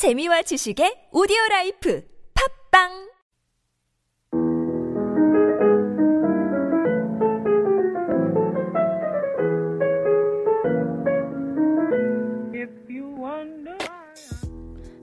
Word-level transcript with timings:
재미와 0.00 0.40
지식의 0.40 1.12
오디오 1.12 1.36
라이프 1.50 2.02
팟빵 2.72 2.88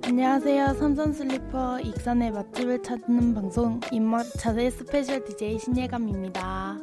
안녕하세요. 0.04 0.74
삼선 0.80 1.14
슬리퍼 1.14 1.80
익산의 1.80 2.32
맛집을 2.32 2.82
찾는 2.82 3.36
방송 3.36 3.80
입맛 3.92 4.26
차세 4.40 4.72
special 4.72 5.24
DJ 5.24 5.60
신예감입니다. 5.60 6.80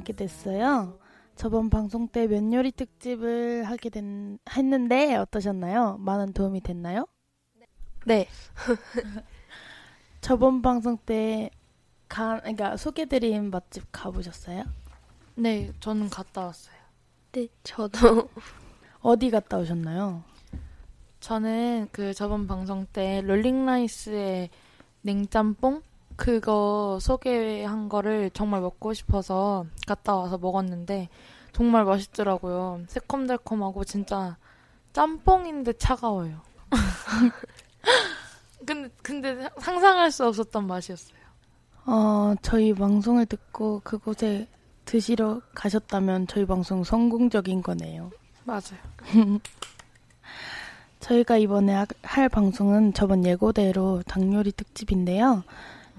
하게 0.00 0.14
됐어요. 0.14 0.98
저번 1.36 1.70
방송 1.70 2.08
때 2.08 2.26
면요리 2.26 2.72
특집을 2.72 3.64
하게 3.64 3.90
된, 3.90 4.38
했는데 4.50 5.14
어떠셨나요? 5.16 5.98
많은 5.98 6.32
도움이 6.32 6.62
됐나요? 6.62 7.06
네. 8.06 8.26
저번 10.20 10.62
방송 10.62 10.96
때 10.96 11.50
가, 12.08 12.40
그러니까 12.40 12.76
소개드린 12.76 13.50
맛집 13.50 13.84
가보셨어요? 13.92 14.64
네, 15.36 15.70
저는 15.80 16.08
갔다 16.08 16.46
왔어요. 16.46 16.76
네, 17.32 17.48
저도. 17.62 18.28
어디 19.00 19.30
갔다 19.30 19.58
오셨나요? 19.58 20.24
저는 21.20 21.88
그 21.92 22.14
저번 22.14 22.46
방송 22.46 22.86
때 22.86 23.20
롤링라이스의 23.20 24.50
냉짬뽕 25.02 25.82
그거 26.20 26.98
소개한 27.00 27.88
거를 27.88 28.30
정말 28.34 28.60
먹고 28.60 28.92
싶어서 28.92 29.64
갔다 29.86 30.14
와서 30.16 30.36
먹었는데 30.36 31.08
정말 31.52 31.86
맛있더라고요. 31.86 32.82
새콤달콤하고 32.88 33.84
진짜 33.84 34.36
짬뽕인데 34.92 35.72
차가워요. 35.78 36.42
근데 38.66 38.90
근데 39.02 39.48
상상할 39.58 40.12
수 40.12 40.26
없었던 40.26 40.66
맛이었어요. 40.66 41.18
어, 41.86 42.34
저희 42.42 42.74
방송을 42.74 43.24
듣고 43.24 43.80
그곳에 43.82 44.46
드시러 44.84 45.40
가셨다면 45.54 46.26
저희 46.26 46.44
방송 46.44 46.84
성공적인 46.84 47.62
거네요. 47.62 48.10
맞아요. 48.44 48.78
저희가 51.00 51.38
이번에 51.38 51.72
하- 51.72 51.86
할 52.02 52.28
방송은 52.28 52.92
저번 52.92 53.24
예고대로 53.24 54.02
닭요리 54.06 54.52
특집인데요. 54.52 55.44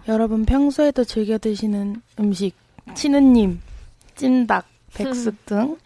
여러분 0.08 0.46
평소에도 0.46 1.04
즐겨 1.04 1.38
드시는 1.38 2.02
음식, 2.20 2.56
치느님, 2.96 3.62
찜닭, 4.16 4.66
백숙 4.96 5.46
등 5.46 5.78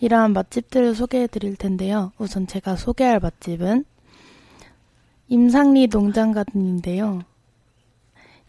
이러한 0.00 0.32
맛집들을 0.32 0.94
소개해 0.94 1.28
드릴 1.28 1.56
텐데요. 1.56 2.12
우선 2.18 2.48
제가 2.48 2.74
소개할 2.74 3.20
맛집은 3.20 3.84
임상리 5.28 5.86
농장가든인데요. 5.86 7.22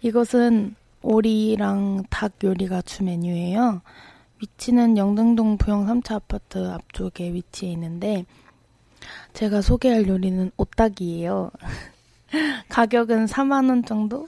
이곳은 0.02 0.76
오리랑 1.04 2.06
닭 2.10 2.34
요리가 2.44 2.82
주 2.82 3.04
메뉴예요. 3.04 3.82
위치는 4.42 4.98
영등동 4.98 5.58
부영 5.58 5.86
3차 5.86 6.16
아파트 6.16 6.72
앞쪽에 6.72 7.32
위치해 7.32 7.72
있는데 7.74 8.26
제가 9.34 9.62
소개할 9.62 10.08
요리는 10.08 10.50
오딱이에요. 10.58 11.52
가격은 12.70 13.28
4만 13.28 13.70
원 13.70 13.86
정도 13.86 14.28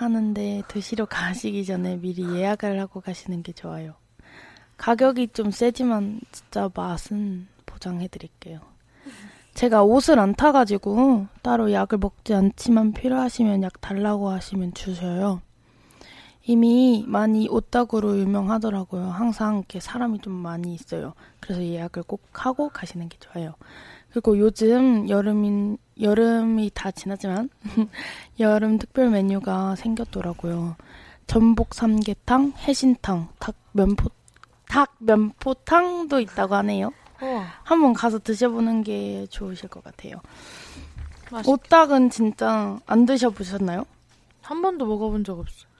하는데 0.00 0.62
드시러 0.68 1.04
가시기 1.04 1.64
전에 1.64 1.96
미리 1.96 2.24
예약을 2.24 2.80
하고 2.80 3.00
가시는 3.00 3.42
게 3.42 3.52
좋아요. 3.52 3.94
가격이 4.76 5.28
좀 5.28 5.50
세지만 5.50 6.20
진짜 6.32 6.70
맛은 6.74 7.46
보장해 7.66 8.08
드릴게요. 8.08 8.60
제가 9.52 9.82
옷을 9.84 10.18
안 10.18 10.34
타가지고 10.34 11.26
따로 11.42 11.70
약을 11.72 11.98
먹지 11.98 12.32
않지만 12.32 12.92
필요하시면 12.92 13.62
약 13.62 13.80
달라고 13.80 14.30
하시면 14.30 14.72
주셔요. 14.72 15.42
이미 16.44 17.04
많이 17.06 17.46
오딱으로 17.48 18.18
유명하더라고요. 18.18 19.04
항상 19.04 19.58
이렇게 19.58 19.80
사람이 19.80 20.20
좀 20.20 20.32
많이 20.32 20.72
있어요. 20.72 21.12
그래서 21.40 21.62
예약을 21.62 22.04
꼭 22.04 22.22
하고 22.32 22.70
가시는 22.70 23.10
게 23.10 23.18
좋아요. 23.20 23.54
그리고 24.10 24.38
요즘 24.38 25.08
여름인 25.08 25.76
여름이 26.00 26.70
다 26.74 26.90
지났지만 26.90 27.50
여름 28.40 28.78
특별 28.78 29.10
메뉴가 29.10 29.76
생겼더라고요. 29.76 30.76
전복 31.26 31.74
삼계탕, 31.74 32.54
해신탕, 32.58 33.28
닭 33.38 33.54
면포 33.72 34.10
닭 34.68 34.94
면포탕도 34.98 36.20
있다고 36.20 36.54
하네요. 36.56 36.92
우와, 37.22 37.46
한번 37.62 37.92
가서 37.92 38.18
드셔보는 38.18 38.82
게 38.82 39.26
좋으실 39.30 39.68
것 39.68 39.84
같아요. 39.84 40.14
맛있. 41.30 41.48
오딱은 41.48 42.10
진짜 42.10 42.78
안 42.86 43.06
드셔보셨나요? 43.06 43.84
한 44.42 44.62
번도 44.62 44.86
먹어본 44.86 45.24
적 45.24 45.38
없어요. 45.38 45.70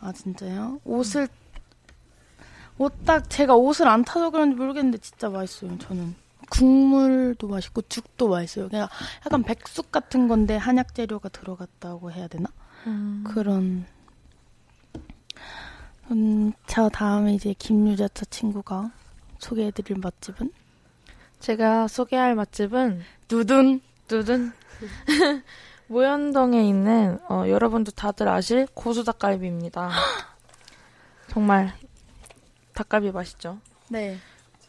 아 0.00 0.12
진짜요? 0.12 0.80
옷을 0.84 1.28
오딱 2.76 3.30
제가 3.30 3.54
옷을 3.54 3.88
안 3.88 4.04
타서 4.04 4.30
그런지 4.30 4.56
모르겠는데 4.56 4.98
진짜 4.98 5.28
맛있어요. 5.30 5.78
저는 5.78 6.14
국물도 6.50 7.48
맛있고 7.48 7.82
죽도 7.82 8.28
맛있어요. 8.28 8.68
그냥 8.68 8.88
약간 9.26 9.42
백숙 9.42 9.90
같은 9.90 10.28
건데 10.28 10.56
한약 10.56 10.94
재료가 10.94 11.28
들어갔다고 11.28 12.12
해야 12.12 12.28
되나? 12.28 12.48
음, 12.86 13.24
그런. 13.26 13.86
음, 16.10 16.52
저 16.66 16.88
다음에 16.88 17.34
이제 17.34 17.54
김유자차 17.58 18.26
친구가 18.26 18.90
소개해드릴 19.38 19.98
맛집은 19.98 20.52
제가 21.40 21.88
소개할 21.88 22.34
맛집은 22.34 23.02
누둔. 23.30 23.80
누든 24.10 24.52
모현동에 25.88 26.66
있는 26.66 27.18
어, 27.28 27.44
여러분도 27.48 27.92
다들 27.92 28.28
아실 28.28 28.66
고수 28.74 29.04
닭갈비입니다. 29.04 29.90
정말 31.28 31.74
닭갈비 32.74 33.12
맛있죠. 33.12 33.58
네. 33.88 34.18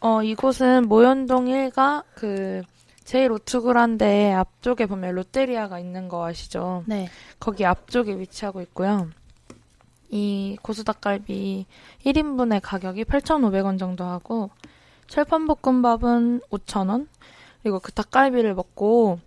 어 0.00 0.22
이곳은 0.22 0.88
모현동 0.88 1.46
1가 1.46 2.04
그 2.14 2.62
제일 3.04 3.30
우측그란데 3.30 4.32
앞쪽에 4.32 4.86
보면 4.86 5.14
롯데리아가 5.14 5.78
있는 5.78 6.08
거 6.08 6.26
아시죠? 6.26 6.82
네. 6.86 7.08
거기 7.38 7.64
앞쪽에 7.64 8.18
위치하고 8.18 8.60
있고요. 8.62 9.08
이 10.10 10.56
고수 10.62 10.84
닭갈비 10.84 11.66
1인분의 12.04 12.60
가격이 12.62 13.04
8,500원 13.04 13.78
정도 13.78 14.04
하고 14.04 14.50
철판볶음밥은 15.08 16.40
5,000원 16.50 17.06
그리고 17.62 17.80
그 17.80 17.92
닭갈비를 17.92 18.54
먹고 18.54 19.20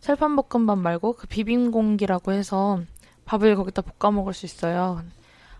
철판볶음밥 0.00 0.78
말고 0.78 1.14
그 1.14 1.26
비빔공기라고 1.26 2.32
해서 2.32 2.80
밥을 3.24 3.56
거기다 3.56 3.82
볶아 3.82 4.10
먹을 4.12 4.32
수 4.32 4.46
있어요. 4.46 5.02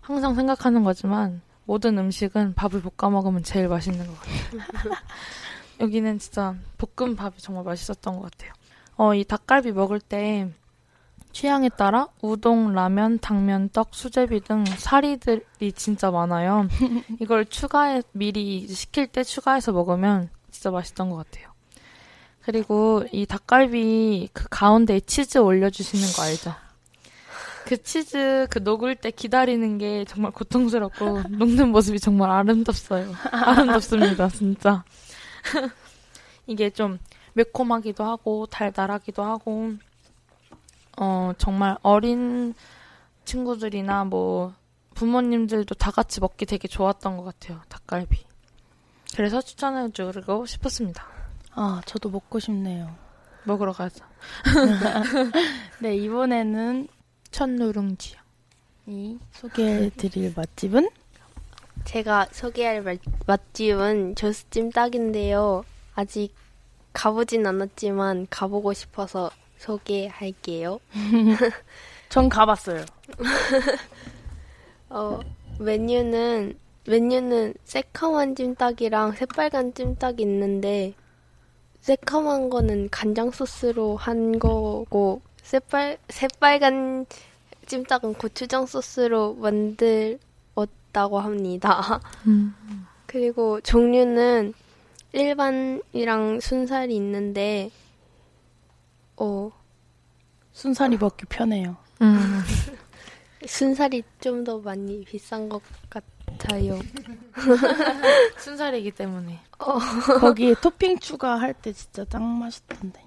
항상 0.01 0.35
생각하는 0.35 0.83
거지만 0.83 1.41
모든 1.65 1.97
음식은 1.97 2.53
밥을 2.53 2.81
볶아 2.81 3.09
먹으면 3.09 3.43
제일 3.43 3.67
맛있는 3.67 4.05
것 4.07 4.19
같아요. 4.19 4.95
여기는 5.81 6.19
진짜 6.19 6.55
볶음밥이 6.77 7.35
정말 7.37 7.63
맛있었던 7.63 8.15
것 8.19 8.31
같아요. 8.31 8.53
어, 8.97 9.13
이 9.13 9.23
닭갈비 9.23 9.71
먹을 9.73 9.99
때 9.99 10.49
취향에 11.33 11.67
따라 11.67 12.07
우동, 12.21 12.73
라면, 12.73 13.19
당면, 13.19 13.69
떡, 13.69 13.93
수제비 13.93 14.39
등 14.39 14.63
사리들이 14.63 15.73
진짜 15.73 16.09
많아요. 16.09 16.69
이걸 17.19 17.45
추가해 17.45 18.03
미리 18.13 18.65
시킬 18.67 19.07
때 19.07 19.21
추가해서 19.23 19.73
먹으면 19.73 20.29
진짜 20.49 20.71
맛있던 20.71 21.09
것 21.09 21.17
같아요. 21.17 21.49
그리고 22.41 23.03
이 23.11 23.25
닭갈비 23.25 24.29
그 24.31 24.45
가운데에 24.49 25.01
치즈 25.01 25.39
올려주시는 25.39 26.13
거 26.13 26.21
알죠? 26.21 26.55
그 27.65 27.81
치즈 27.81 28.47
그 28.51 28.59
녹을 28.59 28.95
때 28.95 29.09
기다리는 29.09 29.77
게 29.79 30.05
정말 30.05 30.31
고통스럽고 30.31 31.23
녹는 31.31 31.71
모습이 31.71 31.99
정말 31.99 32.29
아름답어요. 32.29 33.11
아름답습니다, 33.31 34.29
진짜. 34.29 34.83
이게 36.47 36.69
좀 36.69 36.99
매콤하기도 37.33 38.03
하고 38.03 38.45
달달하기도 38.45 39.23
하고 39.23 39.73
어 40.97 41.33
정말 41.39 41.75
어린 41.81 42.53
친구들이나 43.25 44.05
뭐 44.05 44.53
부모님들도 44.93 45.75
다 45.75 45.89
같이 45.91 46.21
먹기 46.21 46.45
되게 46.45 46.67
좋았던 46.67 47.17
것 47.17 47.23
같아요, 47.23 47.61
닭갈비. 47.67 48.25
그래서 49.15 49.41
추천해 49.41 49.89
주고 49.91 50.45
싶었습니다. 50.45 51.05
아, 51.53 51.81
저도 51.85 52.09
먹고 52.09 52.39
싶네요. 52.39 52.95
먹으러 53.43 53.73
가자. 53.73 54.07
네, 55.79 55.95
이번에는 55.97 56.87
천누룽지요. 57.35 58.17
이 58.85 59.19
소개해드릴 59.33 60.31
맛집은 60.37 60.89
제가 61.83 62.27
소개할 62.31 62.81
맛, 62.81 62.97
맛집은 63.27 64.15
저스찜닭인데요. 64.15 65.65
아직 65.95 66.33
가보진 66.93 67.45
않았지만 67.45 68.27
가보고 68.29 68.71
싶어서 68.71 69.31
소개할게요. 69.57 70.79
전 72.07 72.29
가봤어요. 72.29 72.85
어, 74.87 75.19
메뉴는 75.59 76.57
메뉴는 76.87 77.55
새카만 77.65 78.35
찜닭이랑 78.35 79.11
새빨간 79.11 79.73
찜닭이 79.73 80.21
있는데 80.21 80.93
새카만 81.81 82.49
거는 82.49 82.87
간장 82.91 83.31
소스로 83.31 83.97
한 83.97 84.39
거고 84.39 85.21
새빨 85.45 85.99
새빨간 86.09 87.05
찜닭은 87.67 88.15
고추장 88.15 88.65
소스로 88.65 89.35
만들었다고 89.35 91.19
합니다. 91.19 92.01
음. 92.25 92.53
그리고 93.05 93.61
종류는 93.61 94.53
일반이랑 95.13 96.39
순살이 96.41 96.95
있는데 96.95 97.69
어 99.17 99.51
순살이 100.51 100.97
먹기 100.97 101.25
편해요. 101.27 101.77
음. 102.01 102.41
순살이 103.45 104.03
좀 104.19 104.43
더 104.43 104.57
많이 104.59 105.03
비싼 105.05 105.47
것 105.47 105.61
같아요. 105.89 106.79
순살이기 108.39 108.91
때문에. 108.91 109.39
거기에 110.19 110.55
토핑 110.61 110.97
추가할 110.99 111.53
때 111.53 111.71
진짜 111.71 112.03
짱 112.05 112.23
맛있던데. 112.39 112.99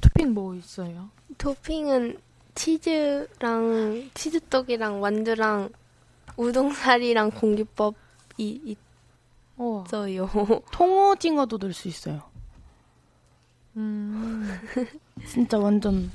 토핑 0.00 0.32
뭐 0.32 0.54
있어요? 0.54 1.10
토핑은 1.40 2.18
치즈랑 2.54 4.10
치즈떡이랑 4.12 5.00
만두랑 5.00 5.70
우동사리랑 6.36 7.30
공깃밥이 7.30 8.76
우와. 9.56 9.84
있어요. 9.86 10.28
통오징어도 10.70 11.56
넣을 11.56 11.72
수 11.72 11.88
있어요. 11.88 12.20
음. 13.76 14.46
진짜 15.26 15.58
완전 15.58 16.10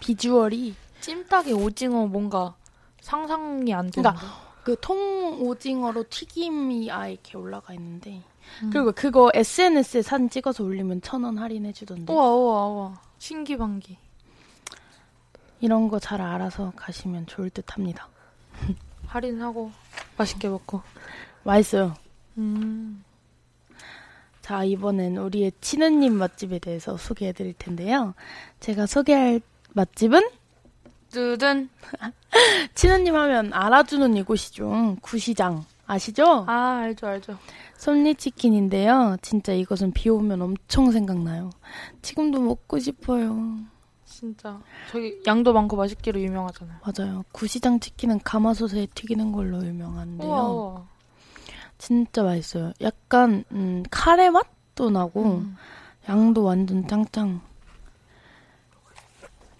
비주얼이 0.00 0.74
찜닭에 1.00 1.52
오징어 1.52 2.06
뭔가 2.06 2.54
상상이 3.00 3.72
안 3.72 3.90
되는데. 3.90 4.02
그러니까 4.18 4.54
그 4.62 4.76
통오징어로 4.78 6.04
튀김이 6.10 6.90
아예 6.90 7.12
이렇게 7.12 7.38
올라가 7.38 7.72
있는데 7.74 8.22
음. 8.62 8.70
그리고 8.70 8.92
그거 8.92 9.30
SNS에 9.32 10.02
사진 10.02 10.28
찍어서 10.28 10.64
올리면 10.64 11.00
천 11.00 11.24
원 11.24 11.38
할인해 11.38 11.72
주던데 11.72 12.12
우와 12.12 12.28
우와 12.34 12.66
우와. 12.68 13.00
신기반기. 13.18 13.96
이런 15.64 15.88
거 15.88 15.98
잘 15.98 16.20
알아서 16.20 16.72
가시면 16.76 17.24
좋을 17.26 17.48
듯 17.48 17.72
합니다. 17.74 18.06
할인하고 19.06 19.72
맛있게 20.18 20.46
먹고. 20.50 20.82
맛있어요. 21.42 21.94
음. 22.36 23.02
자, 24.42 24.62
이번엔 24.62 25.16
우리의 25.16 25.52
친느님 25.62 26.18
맛집에 26.18 26.58
대해서 26.58 26.98
소개해 26.98 27.32
드릴 27.32 27.54
텐데요. 27.54 28.12
제가 28.60 28.84
소개할 28.84 29.40
맛집은 29.72 30.28
뜨든. 31.10 31.70
친느님 32.74 33.14
하면 33.16 33.50
알아주는 33.54 34.18
이곳이죠. 34.18 34.98
구시장. 35.00 35.64
아시죠? 35.86 36.44
아 36.46 36.80
알죠 36.82 37.06
알죠. 37.06 37.38
솜니치킨인데요. 37.78 39.16
진짜 39.22 39.52
이것은 39.54 39.92
비 39.92 40.10
오면 40.10 40.42
엄청 40.42 40.90
생각나요. 40.92 41.48
지금도 42.02 42.40
먹고 42.42 42.78
싶어요. 42.78 43.58
진짜 44.14 44.60
저기 44.90 45.20
양도 45.26 45.52
많고 45.52 45.76
맛있기로 45.76 46.20
유명하잖아요. 46.20 46.78
맞아요. 46.84 47.24
구시장 47.32 47.80
치킨은 47.80 48.20
가마솥에 48.20 48.86
튀기는 48.94 49.32
걸로 49.32 49.64
유명한데요. 49.64 50.30
우와. 50.30 50.86
진짜 51.78 52.22
맛있어요. 52.22 52.72
약간 52.80 53.44
음, 53.50 53.82
카레 53.90 54.30
맛도 54.30 54.90
나고 54.90 55.38
음. 55.38 55.56
양도 56.08 56.44
완전 56.44 56.86
짱짱. 56.86 57.40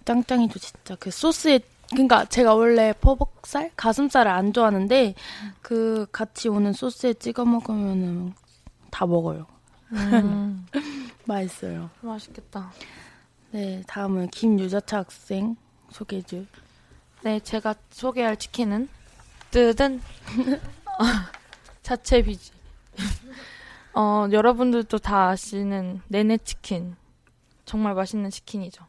짱짱이죠, 0.05 0.59
진짜. 0.59 0.95
그 0.95 1.11
소스에, 1.11 1.59
그니까 1.89 2.25
제가 2.25 2.53
원래 2.53 2.93
퍼벅살? 3.01 3.71
가슴살을 3.75 4.31
안 4.31 4.53
좋아하는데, 4.53 5.15
그 5.61 6.05
같이 6.11 6.47
오는 6.47 6.71
소스에 6.71 7.13
찍어 7.15 7.43
먹으면은 7.45 8.33
다 8.91 9.07
먹어요. 9.07 9.47
음. 9.91 10.67
맛있어요. 11.25 11.89
맛있겠다. 12.01 12.71
네, 13.55 13.81
다음은 13.87 14.27
김유자차 14.31 14.97
학생 14.97 15.55
소개해줄. 15.89 16.45
네, 17.23 17.39
제가 17.39 17.73
소개할 17.89 18.35
치킨은 18.35 18.89
뜨든 19.49 20.01
자체 21.81 22.21
BGM. 22.21 22.51
어, 23.93 24.27
여러분들도 24.29 24.97
다 24.97 25.29
아시는 25.29 26.01
네네 26.09 26.39
치킨. 26.39 26.97
정말 27.63 27.93
맛있는 27.93 28.29
치킨이죠. 28.29 28.83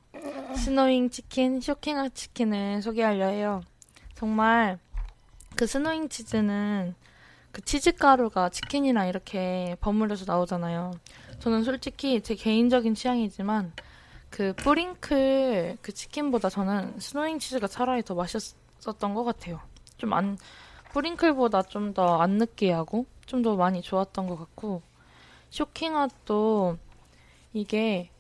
스노잉 0.56 1.10
치킨, 1.10 1.60
쇼킹핫 1.60 2.10
치킨을 2.12 2.82
소개하려 2.82 3.28
해요. 3.28 3.62
정말 4.16 4.80
그 5.54 5.68
스노잉 5.68 6.08
치즈는 6.08 6.96
그 7.52 7.62
치즈 7.62 7.92
가루가 7.92 8.48
치킨이랑 8.48 9.06
이렇게 9.06 9.76
버무려서 9.80 10.24
나오잖아요. 10.26 10.90
저는 11.38 11.62
솔직히 11.62 12.20
제 12.20 12.34
개인적인 12.34 12.96
취향이지만 12.96 13.72
그 14.36 14.52
뿌링클 14.52 15.78
그 15.80 15.92
치킨보다 15.94 16.50
저는 16.50 17.00
스노잉 17.00 17.38
치즈가 17.38 17.66
차라리 17.66 18.02
더 18.02 18.14
맛있었던 18.14 19.14
것 19.14 19.24
같아요. 19.24 19.60
좀 19.96 20.12
안, 20.12 20.36
뿌링클보다 20.92 21.62
좀 21.62 21.94
더 21.94 22.20
안 22.20 22.32
느끼하고 22.32 23.06
좀 23.24 23.42
더 23.42 23.56
많이 23.56 23.80
좋았던 23.80 24.26
것 24.26 24.36
같고 24.38 24.82
쇼킹핫도 25.48 26.76
이게 27.54 28.10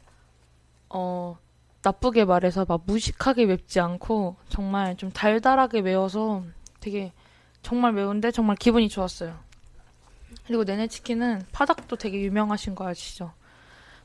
어 0.88 1.36
나쁘게 1.82 2.24
말해서 2.24 2.64
막 2.66 2.82
무식하게 2.86 3.44
맵지 3.46 3.78
않고 3.80 4.36
정말 4.48 4.96
좀 4.96 5.10
달달하게 5.12 5.82
매워서 5.82 6.44
되게 6.80 7.12
정말 7.62 7.92
매운데 7.92 8.30
정말 8.30 8.56
기분이 8.56 8.88
좋았어요. 8.88 9.38
그리고 10.46 10.64
네네치킨은 10.64 11.42
파닭도 11.52 11.96
되게 11.96 12.20
유명하신 12.22 12.74
거 12.74 12.86
아시죠? 12.88 13.32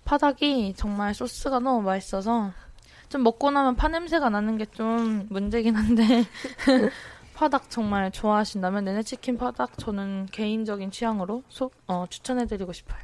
파닭이 0.05 0.73
정말 0.75 1.13
소스가 1.13 1.59
너무 1.59 1.81
맛있어서 1.81 2.51
좀 3.09 3.23
먹고 3.23 3.51
나면 3.51 3.75
파 3.75 3.87
냄새가 3.87 4.29
나는 4.29 4.57
게 4.57 4.65
좀 4.71 5.27
문제긴 5.29 5.75
한데 5.75 6.03
파닭 7.35 7.69
정말 7.69 8.11
좋아하신다면 8.11 8.85
네네치킨 8.85 9.37
파닭 9.37 9.77
저는 9.77 10.27
개인적인 10.31 10.91
취향으로 10.91 11.43
소, 11.49 11.71
어, 11.87 12.05
추천해드리고 12.09 12.71
싶어요. 12.71 12.99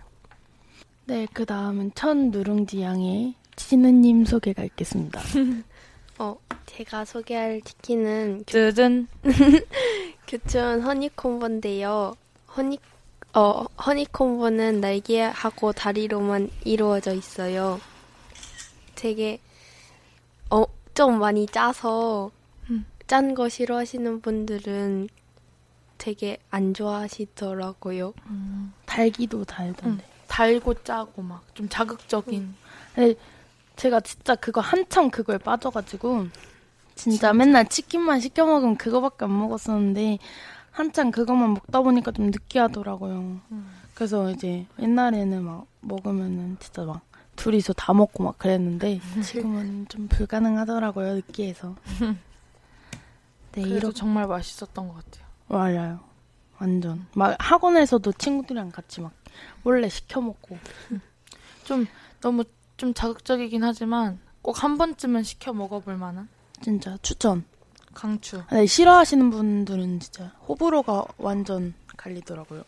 네, 1.05 1.27
그 1.33 1.45
다음은 1.45 1.91
천 1.95 2.31
누룽지 2.31 2.81
양의 2.81 3.33
치느님 3.55 4.25
소개가 4.25 4.63
있겠습니다. 4.63 5.21
어, 6.19 6.35
제가 6.67 7.05
소개할 7.05 7.61
치킨은 7.61 8.39
교, 8.39 8.51
뜨든 8.51 9.07
교촌 10.27 10.81
허니콤보인데요. 10.81 12.13
허니 12.55 12.77
어, 13.37 13.65
허니콤보는 13.85 14.81
날개하고 14.81 15.71
다리로만 15.71 16.49
이루어져 16.63 17.13
있어요. 17.13 17.79
되게 18.95 19.39
어, 20.49 20.63
좀 20.95 21.19
많이 21.19 21.45
짜서 21.45 22.31
음. 22.71 22.87
짠거 23.05 23.47
싫어하시는 23.47 24.21
분들은 24.21 25.09
되게 25.99 26.39
안 26.49 26.73
좋아하시더라고요. 26.73 28.15
달기도 28.87 29.43
달던데. 29.45 30.03
달고 30.27 30.83
짜고 30.83 31.21
막 31.21 31.43
좀 31.53 31.69
자극적인 31.69 32.55
근데 32.95 33.15
제가 33.75 33.99
진짜 33.99 34.33
그거 34.35 34.61
한참 34.61 35.11
그거에 35.11 35.37
빠져가지고 35.37 36.27
진짜, 36.95 37.31
맨날 37.33 37.69
치킨만 37.69 38.19
시켜 38.19 38.47
먹으면 38.47 38.77
그거밖에 38.77 39.25
안 39.25 39.37
먹었었는데 39.37 40.17
한참 40.77 41.09
그것만 41.09 41.55
먹다 41.55 41.81
보니까 41.81 42.11
좀 42.11 42.27
느끼하더라고요. 42.27 43.41
음. 43.51 43.71
그래서 43.95 44.29
이제 44.29 44.67
옛날에는 44.79 45.43
막 45.43 45.65
먹으면은 45.81 46.57
진짜 46.59 46.83
막 46.83 47.01
둘이서 47.35 47.73
다 47.73 47.93
먹고 47.95 48.23
막 48.23 48.37
그랬는데 48.37 49.01
지금은 49.23 49.87
좀 49.89 50.07
불가능하더라고요 50.07 51.15
느끼해서. 51.15 51.75
네 53.53 53.63
그래도 53.63 53.75
이렇게 53.75 53.93
정말 53.93 54.27
맛있었던 54.27 54.87
것 54.87 55.03
같아요. 55.03 55.25
맞아요. 55.47 55.99
완전 56.59 57.07
막 57.15 57.35
학원에서도 57.39 58.11
친구들이랑 58.13 58.69
같이 58.71 59.01
막 59.01 59.13
몰래 59.63 59.89
시켜 59.89 60.21
먹고 60.21 60.59
좀 61.65 61.87
너무 62.21 62.43
좀 62.77 62.93
자극적이긴 62.93 63.63
하지만 63.63 64.19
꼭 64.43 64.61
한 64.63 64.77
번쯤은 64.77 65.23
시켜 65.23 65.53
먹어볼 65.53 65.97
만한 65.97 66.29
진짜 66.61 66.97
추천. 67.01 67.45
강추. 67.97 68.43
네, 68.51 68.67
싫어하시는 68.67 69.31
분들은 69.31 69.99
진짜 69.99 70.25
호불호가 70.47 71.05
완전 71.17 71.73
갈리더라고요. 71.97 72.63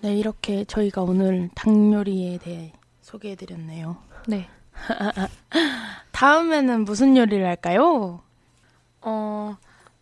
네, 0.00 0.16
이렇게 0.16 0.64
저희가 0.64 1.02
오늘 1.02 1.50
닭 1.54 1.68
요리에 1.92 2.38
대해 2.38 2.72
소개해드렸네요. 3.02 3.98
네. 4.26 4.48
다음에는 6.12 6.84
무슨 6.84 7.18
요리를 7.18 7.44
할까요? 7.44 8.22
어, 9.02 9.58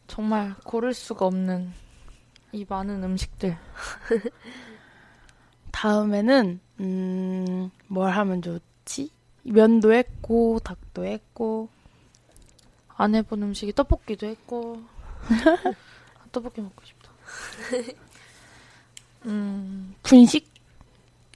정말 0.06 0.54
고를 0.62 0.94
수가 0.94 1.26
없는 1.26 1.72
이 2.52 2.64
많은 2.68 3.02
음식들. 3.02 3.58
다음에는 5.72 6.60
음, 6.78 7.70
뭘 7.88 8.12
하면 8.12 8.40
좋지? 8.40 9.10
면도 9.42 9.92
했고 9.92 10.60
닭도 10.60 11.04
했고 11.04 11.70
안 12.96 13.14
해본 13.14 13.42
음식이 13.42 13.72
떡볶이도 13.74 14.26
했고 14.26 14.82
떡볶이 16.32 16.60
먹고 16.60 16.84
싶다. 16.84 17.10
음 19.26 19.94
분식 20.02 20.48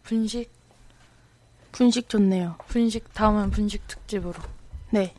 분식 0.05 0.51
분식 1.73 2.09
좋네요. 2.09 2.57
분식 2.69 3.13
다음은 3.13 3.51
분식 3.51 3.87
특집으로. 3.87 4.35
네. 4.91 5.15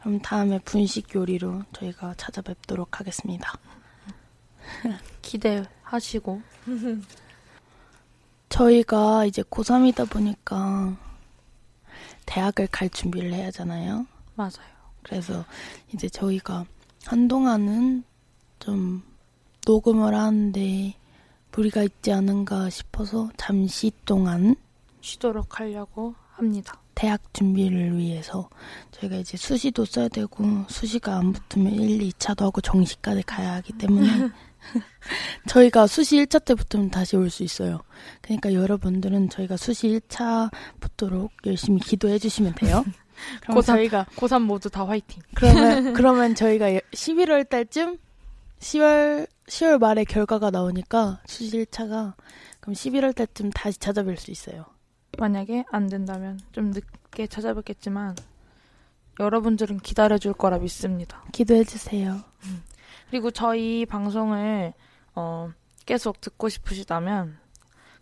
그럼 0.00 0.20
다음에 0.20 0.58
분식 0.60 1.14
요리로 1.14 1.62
저희가 1.72 2.14
찾아뵙도록 2.16 2.98
하겠습니다. 3.00 3.52
기대하시고 5.22 6.42
저희가 8.48 9.24
이제 9.26 9.42
고3이다 9.42 10.10
보니까 10.10 10.96
대학을 12.26 12.66
갈 12.68 12.88
준비를 12.88 13.32
해야 13.32 13.46
하잖아요. 13.46 14.06
맞아요. 14.34 14.72
그래서 15.02 15.44
이제 15.92 16.08
저희가 16.08 16.64
한동안은 17.04 18.04
좀 18.58 19.02
녹음을 19.66 20.14
하는데 20.14 20.94
무리가 21.54 21.82
있지 21.82 22.12
않은가 22.12 22.70
싶어서 22.70 23.30
잠시 23.36 23.92
동안 24.04 24.56
쉬도록 25.00 25.60
하려고 25.60 26.14
합니다. 26.32 26.78
대학 26.94 27.20
준비를 27.34 27.96
위해서 27.98 28.48
저희가 28.92 29.16
이제 29.16 29.36
수시도 29.36 29.84
써야 29.84 30.08
되고 30.08 30.44
수시가 30.68 31.16
안 31.16 31.32
붙으면 31.32 31.72
1, 31.72 31.98
2차도 32.10 32.40
하고 32.42 32.60
정시까지 32.60 33.22
가야 33.22 33.54
하기 33.54 33.72
때문에 33.78 34.28
저희가 35.48 35.86
수시 35.86 36.16
1차 36.18 36.44
때 36.44 36.54
붙으면 36.54 36.90
다시 36.90 37.16
올 37.16 37.30
수 37.30 37.42
있어요. 37.42 37.80
그러니까 38.20 38.52
여러분들은 38.52 39.30
저희가 39.30 39.56
수시 39.56 39.88
1차 39.88 40.50
붙도록 40.80 41.32
열심히 41.46 41.80
기도해 41.80 42.18
주시면 42.18 42.54
돼요. 42.54 42.84
그럼 43.40 43.58
고3 43.58 43.66
저희가 43.66 44.06
고3 44.16 44.42
모두 44.42 44.70
다 44.70 44.86
화이팅. 44.86 45.22
그러면 45.34 45.92
그러면 45.94 46.34
저희가 46.34 46.66
11월 46.70 47.48
달쯤 47.48 47.98
10월 48.60 49.26
10월 49.46 49.78
말에 49.78 50.04
결과가 50.04 50.50
나오니까 50.50 51.20
수시 51.26 51.64
1차가 51.64 52.14
그럼 52.60 52.74
11월 52.74 53.14
달쯤 53.14 53.50
다시 53.50 53.78
찾아뵐 53.78 54.16
수 54.16 54.30
있어요. 54.30 54.64
만약에 55.18 55.64
안 55.70 55.88
된다면 55.88 56.40
좀 56.52 56.70
늦게 56.70 57.26
찾아뵙겠지만 57.26 58.16
여러분들은 59.20 59.78
기다려줄 59.78 60.32
거라 60.32 60.58
믿습니다. 60.58 61.22
기도해 61.32 61.64
주세요. 61.64 62.20
그리고 63.10 63.30
저희 63.30 63.84
방송을 63.84 64.72
어, 65.14 65.50
계속 65.84 66.20
듣고 66.20 66.48
싶으시다면 66.48 67.36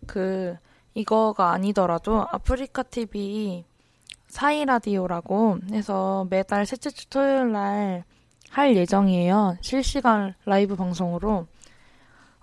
그 0.06 0.56
이거가 0.94 1.50
아니더라도 1.50 2.26
아프리카 2.30 2.82
TV 2.84 3.64
사이 4.30 4.64
라디오라고 4.64 5.58
해서 5.72 6.26
매달 6.30 6.64
셋째 6.64 6.90
주 6.90 7.08
토요일 7.08 7.52
날 7.52 8.04
할 8.50 8.76
예정이에요. 8.76 9.56
실시간 9.60 10.34
라이브 10.44 10.74
방송으로 10.76 11.46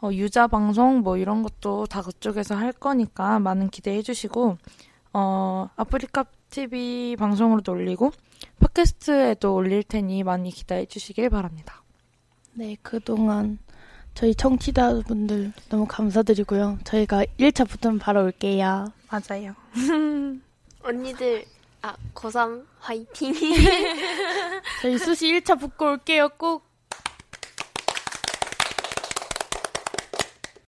어, 0.01 0.09
유자 0.13 0.47
방송 0.47 0.99
뭐 1.01 1.17
이런 1.17 1.43
것도 1.43 1.85
다 1.87 2.01
그쪽에서 2.01 2.55
할 2.55 2.71
거니까 2.71 3.39
많은 3.39 3.69
기대해 3.69 4.01
주시고 4.01 4.57
어, 5.13 5.69
아프리카 5.75 6.25
TV 6.49 7.17
방송으로도 7.17 7.73
올리고 7.73 8.11
팟캐스트에도 8.59 9.53
올릴 9.53 9.83
테니 9.83 10.23
많이 10.23 10.49
기대해 10.49 10.85
주시길 10.85 11.29
바랍니다. 11.29 11.83
네, 12.53 12.77
그동안 12.81 13.59
저희 14.13 14.33
청취자분들 14.33 15.51
너무 15.69 15.85
감사드리고요. 15.87 16.79
저희가 16.85 17.25
1차 17.37 17.67
붙으면 17.67 17.99
바로 17.99 18.23
올게요. 18.23 18.87
맞아요. 19.09 19.55
언니들 20.83 21.45
아 21.81 21.95
고3 22.13 22.65
화이팅. 22.79 23.33
저희 24.81 24.97
수시 24.97 25.31
1차 25.33 25.59
붙고 25.59 25.85
올게요, 25.85 26.29
꼭. 26.37 26.66